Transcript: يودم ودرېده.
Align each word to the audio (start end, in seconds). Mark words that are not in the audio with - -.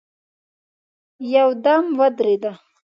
يودم 1.33 1.85
ودرېده. 1.99 2.51